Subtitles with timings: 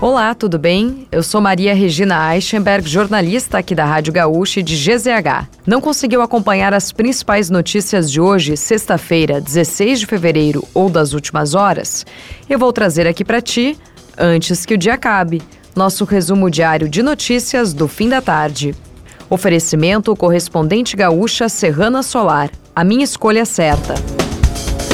[0.00, 1.08] Olá, tudo bem?
[1.10, 5.48] Eu sou Maria Regina Eichenberg, jornalista aqui da Rádio Gaúcha e de GZH.
[5.66, 11.52] Não conseguiu acompanhar as principais notícias de hoje, sexta-feira, 16 de fevereiro ou das últimas
[11.52, 12.06] horas?
[12.48, 13.76] Eu vou trazer aqui para ti,
[14.16, 15.42] antes que o dia acabe,
[15.74, 18.76] nosso resumo diário de notícias do fim da tarde.
[19.28, 22.50] Oferecimento correspondente gaúcha Serrana Solar.
[22.74, 23.96] A minha escolha certa.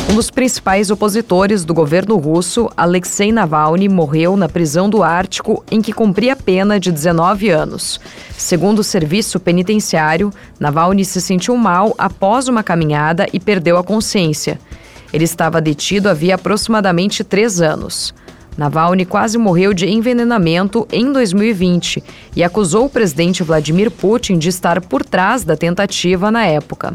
[0.08, 5.80] Um dos principais opositores do governo russo, Alexei Navalny, morreu na prisão do Ártico em
[5.80, 7.98] que cumpria pena de 19 anos.
[8.36, 10.30] Segundo o serviço penitenciário,
[10.60, 14.60] Navalny se sentiu mal após uma caminhada e perdeu a consciência.
[15.12, 18.14] Ele estava detido havia aproximadamente três anos.
[18.56, 22.04] Navalny quase morreu de envenenamento em 2020
[22.36, 26.94] e acusou o presidente Vladimir Putin de estar por trás da tentativa na época.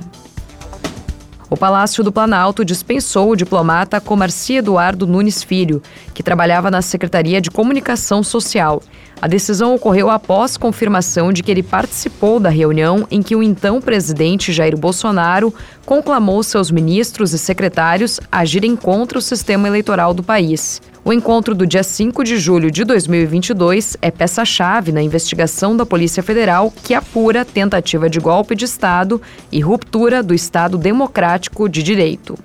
[1.59, 7.51] Palácio do Planalto dispensou o diplomata Comarci Eduardo Nunes Filho, que trabalhava na Secretaria de
[7.51, 8.81] Comunicação Social.
[9.21, 13.81] A decisão ocorreu após confirmação de que ele participou da reunião em que o então
[13.81, 15.53] presidente Jair Bolsonaro
[15.85, 20.81] conclamou seus ministros e secretários agirem contra o sistema eleitoral do país.
[21.03, 26.21] O encontro do dia 5 de julho de 2022 é peça-chave na investigação da Polícia
[26.21, 32.37] Federal que apura tentativa de golpe de Estado e ruptura do Estado Democrático de Direito.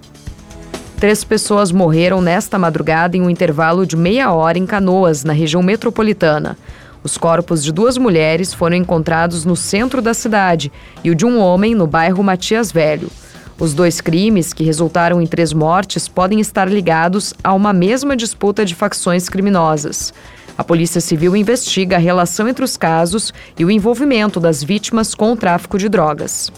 [0.99, 5.63] Três pessoas morreram nesta madrugada em um intervalo de meia hora em Canoas, na região
[5.63, 6.57] metropolitana.
[7.03, 11.39] Os corpos de duas mulheres foram encontrados no centro da cidade e o de um
[11.39, 13.11] homem no bairro Matias Velho.
[13.59, 18.65] Os dois crimes, que resultaram em três mortes, podem estar ligados a uma mesma disputa
[18.65, 20.13] de facções criminosas.
[20.59, 25.33] A Polícia Civil investiga a relação entre os casos e o envolvimento das vítimas com
[25.33, 26.51] o tráfico de drogas.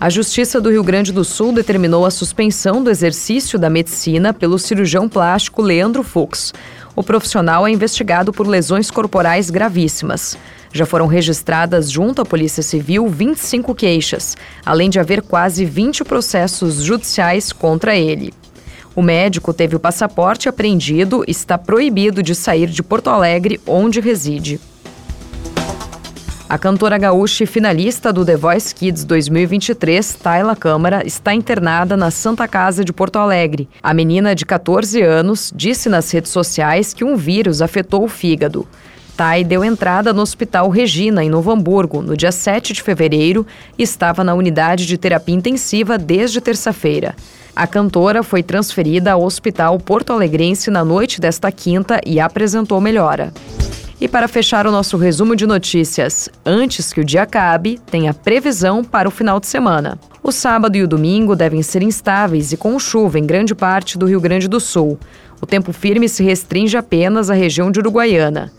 [0.00, 4.56] A Justiça do Rio Grande do Sul determinou a suspensão do exercício da medicina pelo
[4.56, 6.54] cirurgião plástico Leandro Fux.
[6.98, 10.36] O profissional é investigado por lesões corporais gravíssimas.
[10.72, 16.82] Já foram registradas junto à Polícia Civil 25 queixas, além de haver quase 20 processos
[16.82, 18.34] judiciais contra ele.
[18.96, 24.00] O médico teve o passaporte apreendido e está proibido de sair de Porto Alegre, onde
[24.00, 24.58] reside.
[26.48, 32.10] A cantora gaúcha e finalista do The Voice Kids 2023, Tayla Câmara, está internada na
[32.10, 33.68] Santa Casa de Porto Alegre.
[33.82, 38.66] A menina de 14 anos disse nas redes sociais que um vírus afetou o fígado.
[39.14, 43.82] Tai deu entrada no Hospital Regina, em Novo Hamburgo, no dia 7 de fevereiro e
[43.82, 47.14] estava na unidade de terapia intensiva desde terça-feira.
[47.54, 53.34] A cantora foi transferida ao Hospital Porto Alegrense na noite desta quinta e apresentou melhora.
[54.00, 58.14] E para fechar o nosso resumo de notícias, antes que o dia acabe, tem a
[58.14, 59.98] previsão para o final de semana.
[60.22, 64.06] O sábado e o domingo devem ser instáveis e com chuva em grande parte do
[64.06, 64.98] Rio Grande do Sul.
[65.40, 68.52] O tempo firme se restringe apenas à região de Uruguaiana.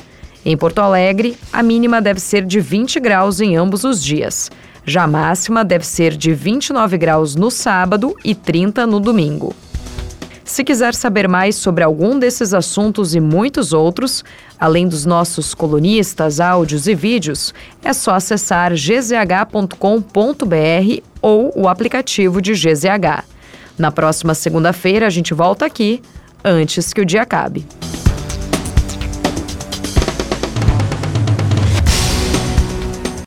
[0.46, 4.52] Em Porto Alegre, a mínima deve ser de 20 graus em ambos os dias.
[4.84, 9.56] Já a máxima deve ser de 29 graus no sábado e 30 no domingo.
[10.50, 14.26] Se quiser saber mais sobre algum desses assuntos e muitos outros,
[14.60, 19.76] além dos nossos colunistas, áudios e vídeos, é só acessar gzh.com.br
[21.22, 23.24] ou o aplicativo de GZH.
[23.78, 26.02] Na próxima segunda-feira a gente volta aqui,
[26.44, 27.64] antes que o dia acabe.